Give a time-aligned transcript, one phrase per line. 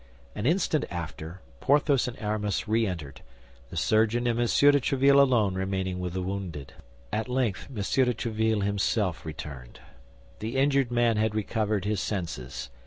[0.33, 3.21] An instant after, Porthos and Aramis re entered,
[3.69, 4.47] the surgeon and M.
[4.47, 6.73] de Tréville alone remaining with the wounded.
[7.13, 7.75] At length, M.
[7.75, 7.81] de
[8.15, 9.79] Tréville himself returned.
[10.39, 12.71] The injured man had recovered his senses.